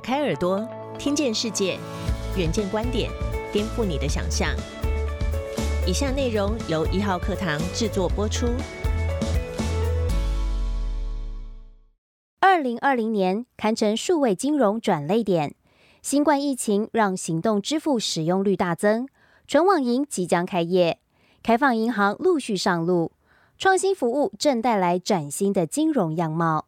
[0.00, 0.66] 开耳朵，
[0.98, 1.78] 听见世界，
[2.36, 3.10] 远见观点，
[3.52, 4.48] 颠覆你的想象。
[5.86, 8.46] 以下内容由一号课堂制作播出。
[12.40, 15.54] 二零二零年堪称数位金融转类点，
[16.02, 19.06] 新冠疫情让行动支付使用率大增，
[19.46, 20.98] 纯网银即将开业，
[21.42, 23.12] 开放银行陆续上路，
[23.58, 26.66] 创新服务正带来崭新的金融样貌。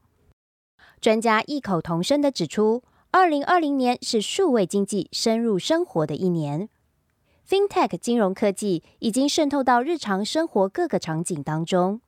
[1.01, 2.83] 专家异口同声的指出，
[3.15, 6.71] 二零二零年是数位经济深入生活的一年
[7.47, 12.01] ，FinTech 金融科技已经渗透到日常生活各个场景当中。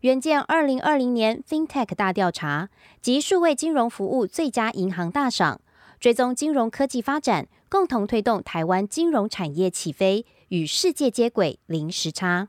[0.00, 5.60] 远见二零二零年 FinTech 大调查及数位金融服务最佳银行大赏，
[6.00, 12.48] 追踪金融科技发展，共同推动台湾金融产业起飞，与世界接轨零时差。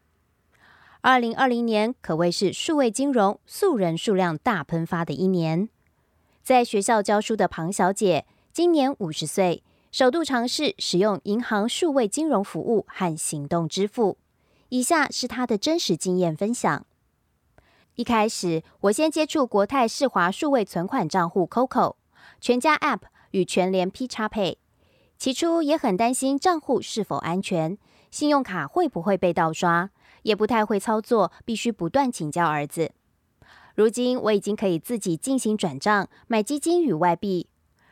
[1.02, 5.70] 二零二零年可谓是数位金融素人数量大喷发的一年。
[6.48, 14.18] 在学校教书的庞小姐，今年五十岁，首度尝试使用银行数位金融服务和行动支付。
[14.70, 16.86] 以下是她的真实经验分享。
[17.96, 21.96] 一开始，我先接触国泰世华数位存款账户 COCO、
[22.40, 24.56] 全家 App 与全联 P 叉 Pay。
[25.18, 27.78] 起初也很担心账户是否安全，
[28.10, 29.90] 信用卡会不会被盗刷。
[30.22, 32.94] 也不太会操作，必须不断请教儿子。
[33.78, 37.46] 如今我已经可以自己进行转账、买基金与外币，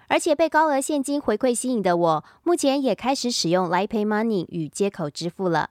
[0.07, 5.69] 而且被高额现金回馈吸引的我，目前也开始使用来 Pay Money 与接口支付了。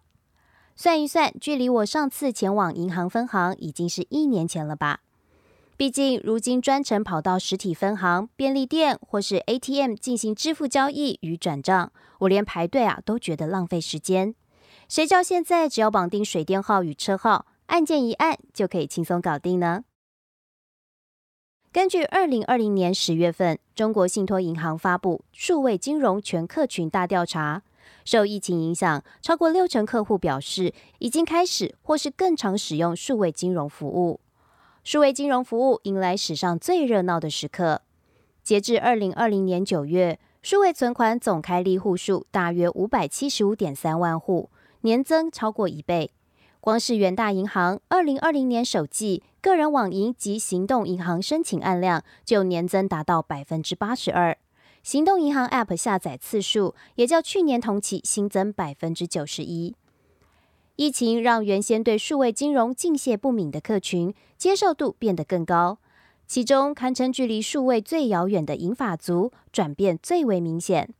[0.76, 5.00] 算一算，距离我上次前往银行分行已经是一年前了吧？
[5.76, 11.90] 毕竟如今专程跑到实体分行、便利店或是 ATM 进行支付交易与转账，
[12.20, 14.36] 我连排队啊都觉得浪费时间。
[14.88, 19.82] 谁叫现在只要绑定水电号与车号，按键一按就可以轻松搞定呢？
[21.74, 27.64] 根据二零二零年十月份中国信托银行发布数位金融全客群大调查，
[28.04, 34.20] 受疫情影响，超过六成客户表示已经开始或是更常使用数位金融服务。
[34.84, 37.82] 数位金融服务迎来史上最热闹的时刻。
[38.44, 44.48] 截至二零二零年九月，数位存款总开立户数大约五百七十五点三万户。
[44.82, 46.12] 年增超过一倍，
[46.64, 54.38] 光是元大银行二零二零年首季个人网银及行动银行申请案量就年增达到百分之八十二，
[54.82, 59.76] 行动银行 App 下载次数也较去年同期新增百分之九十一。
[60.76, 65.76] 疫情让原先对数位金融敬谢不敏的客群接受度变得更高，
[66.26, 70.94] 其中堪称距离数位最遥远的银发族转变最为明显。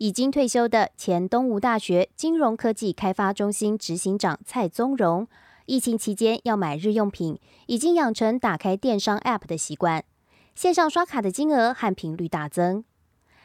[0.00, 5.28] 已经退休的前东吴大学金融科技开发中心执行长蔡宗荣，
[5.66, 10.02] 疫情期间要买日用品，已经养成打开电商 App 的习惯，
[10.54, 12.82] 线上刷卡的金额和频率大增。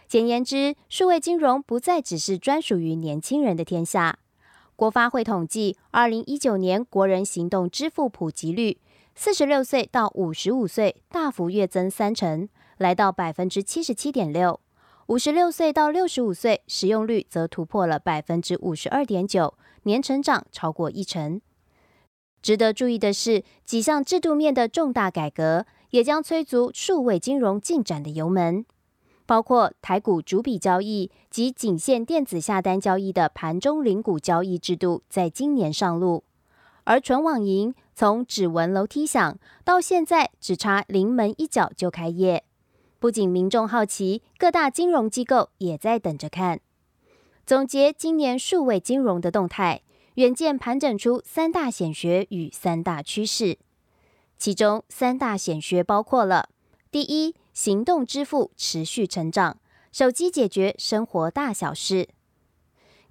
[0.08, 4.20] 简言之，数位金融不再只是专属于年轻人的天下。
[4.78, 8.80] 国发会统计，二零一九年国人行动支付普及率，
[9.14, 14.62] 四十六岁到五十五岁大幅跃增三成，来到百分之七十七点六。
[15.08, 21.40] 五十六岁到六十五岁，使用率则突破了百分之五十二点九，年成长超过一成。
[22.42, 28.66] 值得注意的是，几项制度面的重大改革也将催足数位金融进展的油门，
[29.28, 36.24] 包括台股逐笔交易及仅限电子下单交易的盘中零股交易制度，在今年上路。
[36.86, 42.44] 而纯网银从指纹楼梯响到现在，只差临门一脚就开业。
[43.06, 46.60] 不仅民众好奇，各大金融机构也在等着看。
[47.46, 49.84] 总结今年数位金融的动态，
[50.16, 53.60] 远见盘整出三大显学与三大趋势。
[54.40, 56.50] 其中三大显学包括了：
[56.90, 59.60] 第一，行动支付持续成长，
[59.92, 62.10] 手机解决生活大小事。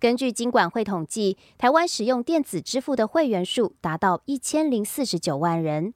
[0.01, 5.95] 根据金管会统计，台湾使用电子支付的会员数达到一千零四十九万人。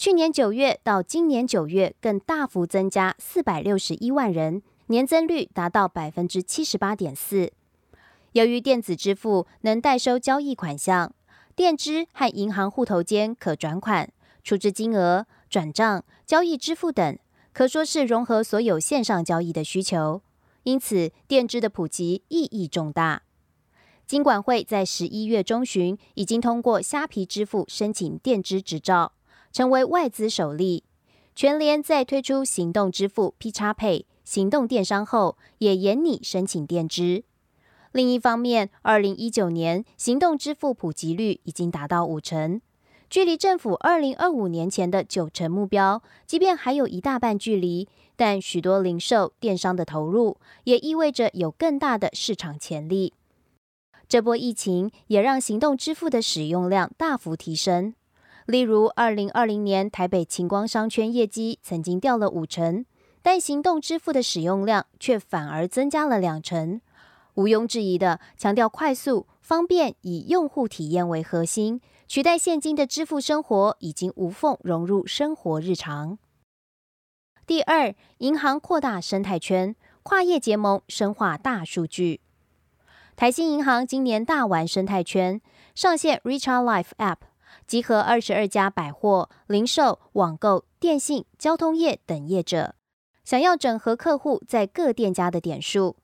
[0.00, 7.52] 去年九月到今年九月，更大幅增加四百六十一万人，年增率达到百分之七十八点四。
[8.32, 11.12] 由于电子支付能代收交易款项，
[11.54, 14.10] 电支和银行户头间可转款、
[14.42, 17.18] 出支金额、转账、交易支付等，
[17.52, 20.22] 可说是融合所有线上交易的需求。
[20.62, 23.24] 因此，电支的普及意义重大。
[24.06, 29.12] 金管会在十一月中旬已经通过虾皮支付申请电支执照。
[29.52, 30.84] 成为外资首例，
[31.34, 37.24] 全联在推出行动支付 P 叉配行动电商后，也严拟申请垫支。
[37.92, 42.60] 另一方面，二零一九年行动支付普及率已经达到五成，
[43.08, 53.14] 距离政府二零二五年前的九成目标，即便还有一大半距离，但许多零售电商的投入，也意味着有更大的市场潜力。
[54.08, 57.94] 这波疫情也让行动支付的使用量大幅提升。
[58.50, 62.84] 例如，二零二零年台北晴光商圈业绩曾经掉了五成，
[63.22, 66.80] 但行动支付的使用量却反而增加了两成。
[67.34, 71.80] 毋庸置疑的，强调快速、方便，以用户体验为核心。
[72.08, 76.18] 取代现金的支付生活已经无缝融入生活日常。
[77.46, 82.20] 第二，银行扩大生态圈，跨业结盟，深化大数据。
[83.14, 85.40] 台新银行今年大玩生态圈，
[85.76, 87.18] 上线 Richard Life App，
[87.70, 92.74] 集合二十二家百货、零售、网购、电信、交通业等业者，
[93.22, 95.94] 想要整合客户在各店家的点数。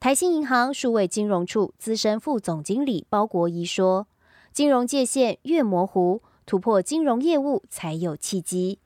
[0.00, 4.08] 台新银行数位金融处资深副总经理包国仪说。
[4.52, 8.80] 金融界限越模糊，突破金融业务才有契机。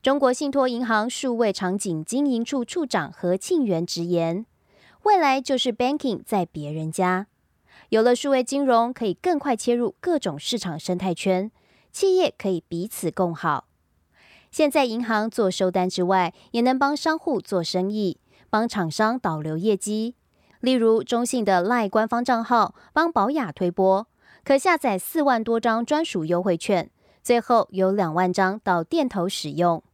[0.00, 4.46] 中国信托银行数位场景经营处处长何庆元直言
[5.02, 7.26] ：“未来就是 banking 在别人家，
[7.92, 11.50] 有了数位金融，可以更快切入各种市场生态圈，
[11.92, 13.66] 企业可以彼此共好。
[14.50, 18.18] 现在银行做收单之外，也能帮商户做生意，
[18.48, 20.14] 帮厂商导流业绩。
[20.60, 24.06] 例如中信的赖官方账号帮宝雅推播。”
[24.42, 26.90] 可下载四万多张专属优惠券，
[27.22, 29.84] 最后有两万张到店头使用。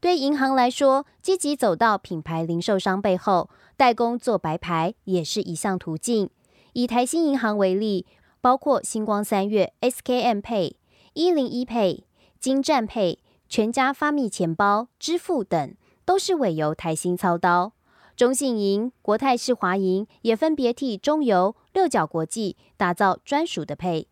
[0.00, 6.30] 对银行来说，积极走到品牌零售商背后，代工做白牌也是一项途径。
[6.78, 8.06] 以台新银行为例，
[8.40, 10.74] 包括星光三月、SKM Pay、
[11.12, 12.02] 一零一 Pay、
[12.38, 17.72] 金站 Pay、全家发密钱包支付等，都是委由台新操刀。
[18.14, 24.06] 中信银、国泰世华银也分别替中油、六角国际打造专属的配。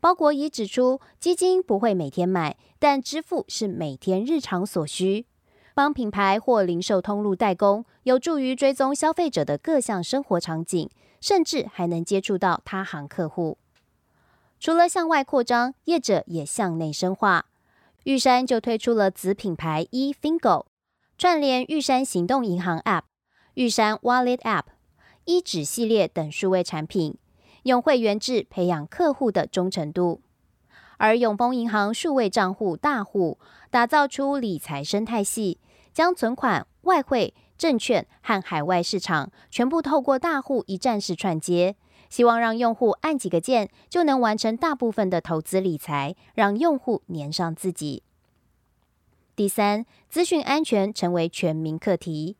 [0.00, 5.24] 包国仪指出，基金不会每天买，但支付是每天日常所需。
[5.80, 10.90] 帮品牌或零售通路代工，有助于追踪消费者的各项生活场景，
[11.22, 13.56] 甚至还能接触到他行客户。
[14.58, 17.46] 除了向外扩张，业者也向内深化。
[18.04, 20.66] 玉山就推出了子品牌 eFingo，
[21.16, 23.04] 串联玉山行动银行 App。
[23.54, 24.64] 玉山 Wallet App、
[25.24, 27.16] 一指系列等数位产品，
[27.62, 30.20] 用会员制培养客户的忠诚度；
[30.98, 33.38] 而永丰银行数位账户大户，
[33.70, 35.58] 打造出理财生态系，
[35.92, 41.76] 将存款、外汇、证券和海外市场全部透过大户一站式串接，
[42.08, 48.02] 希望让用户按几个键就能完成大部分的投资理财，让用户粘上自己。
[49.36, 52.36] 第三，资讯安全成为全民课题。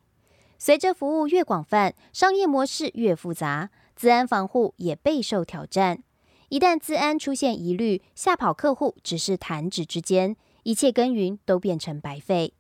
[0.59, 6.03] 随着服务越广泛，商业模式越复杂，资安防护也备受挑战。
[6.51, 12.53] 一旦资安出现疑虑，吓跑客户只是弹指之间，一切耕耘都变成白费。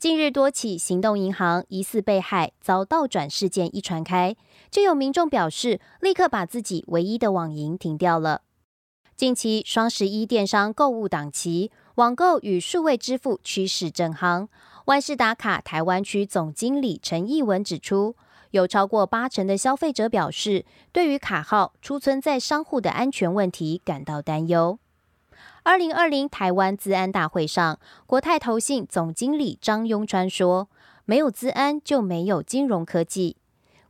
[0.00, 4.34] 近日多起行动银行疑似被害遭倒转事件一传开，
[4.70, 8.40] 就有民众表示，立刻把自己唯一的网银停掉了。
[9.14, 14.48] 近期双十一电商购物档期，网购与数位支付趋势正夯。
[14.86, 18.16] 万事打卡台湾区总经理陈义文指出，
[18.52, 24.78] 有超过八成的消费者表示，对于卡号储存在商户的安全问题感到担忧。
[25.70, 30.68] 二零二零台湾资安大会上，国泰投信总经理张庸川说
[31.06, 33.36] ：“没有资安就没有金融科技。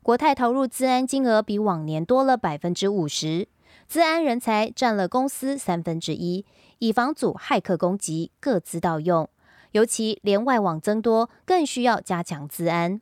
[0.02, 3.48] 国泰投入资安金额比往年多了百分之五十，
[3.88, 6.44] 资安人才占了公司三分之一，
[6.80, 9.30] 以防阻骇客攻击，各自盗用。”
[9.72, 13.00] 尤其连外网增多，更需要加强资安。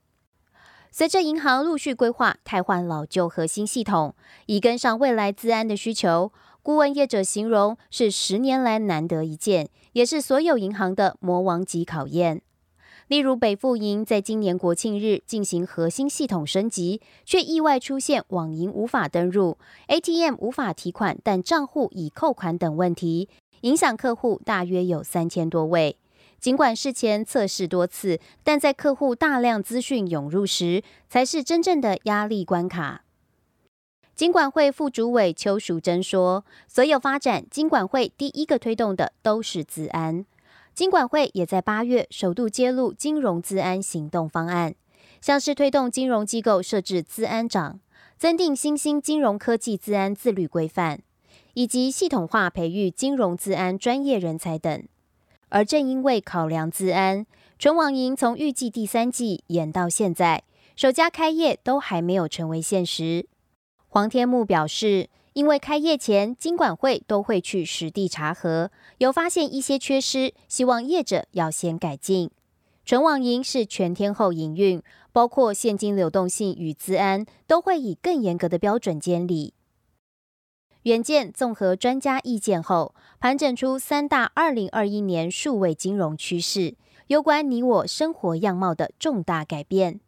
[0.92, 4.14] 随着银行陆续规划汰换老旧核心系统，
[4.46, 6.32] 以跟上未来资安的需求，
[6.68, 12.42] 顾问业者形容是十年来难得一见，也是所有银行的魔王级考验。
[13.06, 19.56] 例如北富银在今年国庆日进行核心系统升级，却意外出现网银无法登入、
[19.86, 23.30] ATM 无法提款但账户已扣款等问题，
[23.62, 25.96] 影响客户大约有三千多位。
[26.38, 33.04] 尽管事前测试多次，但在客户大量资讯涌入时，才是真正的压力关卡。
[34.18, 40.26] 金管会副主委邱淑贞说：“所有发展，金管会第一个推动的都是资安。
[40.74, 44.74] 金管会也在八月首度揭露金融资安行动方案，
[45.20, 47.78] 像是推动金融机构设置资安长，
[48.16, 50.98] 增订新兴金融科技资安自律规范，
[51.54, 54.82] 以及系统化培育金融资安专业人才等。”
[55.50, 57.24] 而正因为考量资安，
[57.56, 60.42] 纯网银从预计第三季延到现在，
[60.74, 63.26] 首家开业都还没有成为现实。
[63.90, 72.30] 黄天木表示，因为开业前金管会都会去实地查核，有发现一些缺失，希望业者要先改进。
[72.84, 79.54] 纯网银是全天候营运，包括现金流动性与资安，都会以更严格的标准监理。
[80.82, 86.76] 远见综合专家意见后，盘整出三大二零二一年数位金融趋势，
[87.08, 90.00] 有关你我生活样貌的重大改变。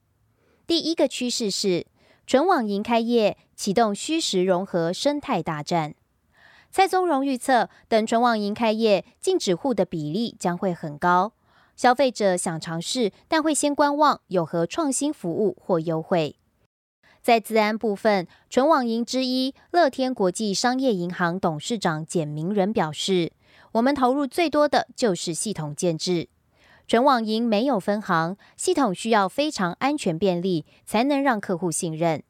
[0.66, 1.86] 第一个趋势是
[2.26, 5.94] 纯网银开业，启动虚实融合生态大战。
[6.70, 11.32] 蔡宗荣预测，等纯网银开业，禁止户的比例将会很高。
[11.74, 16.36] 消费者想尝试，但会先观望有何创新服务或优惠。
[17.22, 23.32] 在资安部分，纯网银之一乐天国际商业银行董事长简明仁表示
[23.72, 26.28] ：“我们投入最多的就是系统建制。
[26.90, 32.24] 纯网银没有分行，系统需要非常安全便利，才能让客户信任。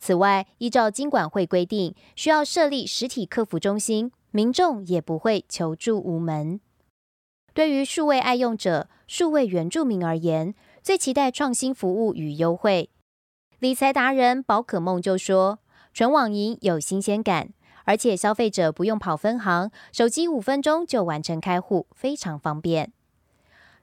[0.00, 6.58] 此外，依照金管会规定，需要设立实体客服中心，民众也不会求助无门。”
[7.54, 12.90] 对于数位爱用者、数位原住民而言，最期待创新服务与优惠。
[13.60, 15.60] 理财达人宝可梦就说
[15.94, 17.50] ：“纯网银有新鲜感，
[17.84, 22.92] 而且消费者不用跑分行，手机五分钟就完成开户，非常方便。”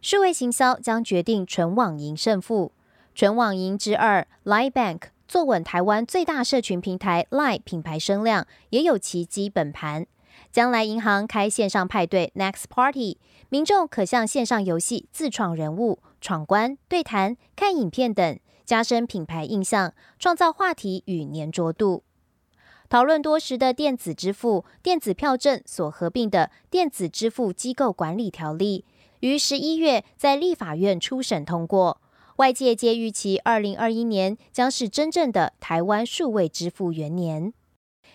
[0.01, 2.71] 数位行销将决定纯网银胜负。
[3.13, 10.07] 纯网银之二 Line Bank 坐稳台湾最大社群平台 Line 品牌声量，也有其基本盘。
[10.51, 22.03] 将来银行开线上派对 Next Party，民众可向线上游戏自创人物、闯关、对谈、看影片等，加深品牌印象，创造话题与粘着度。
[22.89, 28.83] 讨论多时的电子支付、电子票证所合并的电子支付机构管理条例，
[29.21, 32.01] 于十一月在立法院初审通过，
[32.37, 37.53] 外界皆预期二零二一年将是真正的台湾数位支付元年。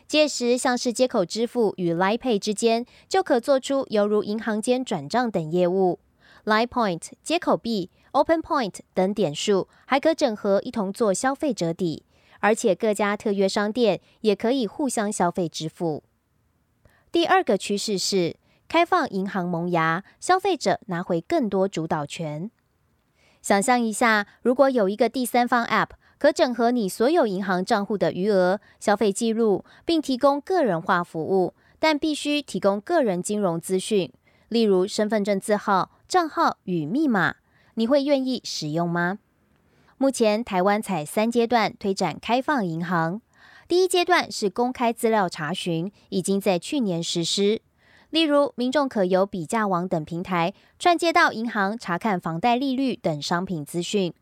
[0.08, 6.00] 届时，像是接口支付与 Line Pay 之间，就可做出犹如银行间转账等业务。
[6.44, 12.02] Line Point 接口币、Open Point 等点数，还可整合一同做消费折抵，
[12.40, 16.02] 而且各家特约商店也可以互相消费支付。
[17.12, 18.36] 第二个趋势是
[18.68, 22.50] 开放银行萌芽，消费者拿回更多主导权。
[23.42, 25.90] 想象一下，如果有一个第三方 App。
[26.18, 34.11] 可整合你所有银行账户的余额、消费记录，并提供个人化服务，但必须提供个人金融资讯，
[34.49, 37.35] 例如身份证字号、账号与密码。
[37.75, 39.18] 你会愿意使用吗？
[39.99, 43.20] 目前台湾采三阶段推展开放银行，
[43.68, 47.61] 第一阶段是公开资料查询，已经在去年实施。
[48.16, 54.14] 例如，民众可由比价网等平台串接到银行查看房贷利率等商品资讯。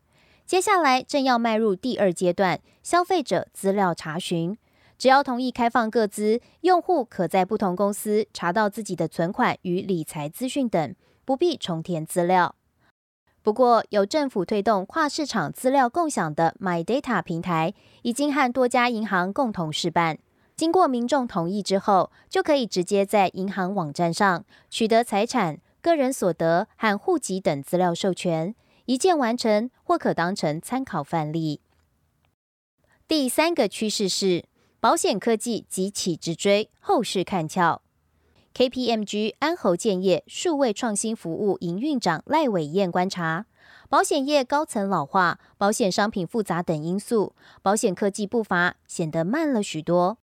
[0.45, 4.57] 接下来正要迈入第二阶段，消费者资料查询。
[4.97, 12.53] 只要同意开放各资，用户可在不同公司查到自己的存款与理财资讯等，不必重填资料。
[13.41, 20.17] 不过，由政府推动跨市场资料共享的 My Data 平台，已经和多家银行共同试办。
[20.55, 28.55] 经过民众同意之后，就可以直接在银行网站上取得财产、个人所得和户籍等资料授权。
[28.85, 31.59] 一键完成，或可当成参考范例。
[33.07, 34.45] 第三个趋势是
[34.79, 37.81] 保险科技急起直追，后市看俏。
[38.53, 43.47] KPMG 安侯建业数位创新服务营运长赖伟燕观察，
[43.89, 50.19] 保险业高层老化、保险商品复杂等因素，保险科技步伐显得慢了许多。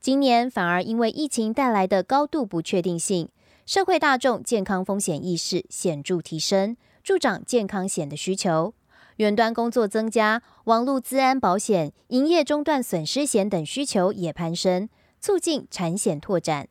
[0.00, 3.28] 今年反而因为疫情带来的高度不确定性，
[3.66, 6.76] 社会大众健康风险意识显著提升。
[7.02, 8.74] 助长健康险的需求，
[9.16, 16.68] 远端工作增加，网络资安保险、营业中断损失险等需求也攀升，促进产险拓展。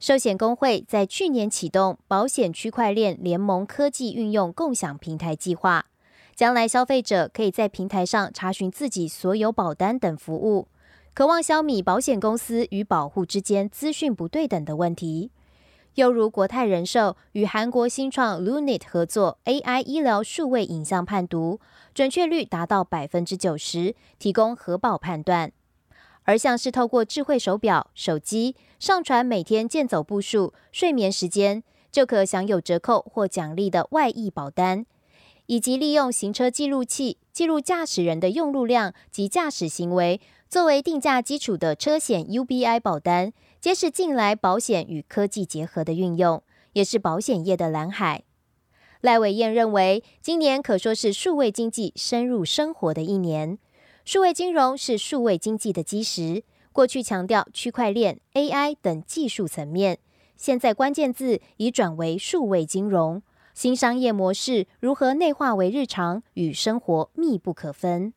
[0.00, 5.86] 寿险工会在去年启动保险区块链联盟科技运用共享平台计划，
[6.34, 10.66] 将来消费者可以在平台上查询自己所有保单等服务，
[11.14, 15.30] 渴望消弭保险公司与保护之间资讯不对等的问题。
[15.96, 21.60] 又如国泰人寿与韩国新创 Lunit 合作 AI 医疗数位影像判读，
[21.92, 25.52] 准确率达到百分之九十，提供核保判断。
[26.22, 34.86] 而像是透过智慧手表、手机上传每天健走步数、睡眠时间，就可享有折扣或奖励的外溢保单，
[35.44, 40.18] 以及利用行车记录器记录驾驶人的用路量及驾驶行为，
[40.52, 46.42] 作为定价基础的车险 ubi 保单皆是近来保险与科技结合的运用
[46.74, 48.24] 也是保险业的蓝海。
[49.00, 53.58] 赖伟燕认为今年可说是数位经济深入生活的一年。
[54.04, 60.00] 数位金融是数位经济的基石过去强调区块链 ai 等技术层面
[60.36, 63.22] 现在关键字已转为数位金融。
[63.54, 68.12] 新商业模式如何内化为日常与生活密不可分。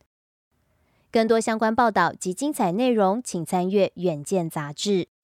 [1.15, 5.14] 更多相关报道及精彩内容请参阅远见杂志。